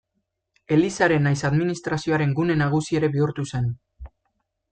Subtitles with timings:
[0.77, 3.71] Elizaren nahiz administrazioaren gune nagusi ere bihurtu zen.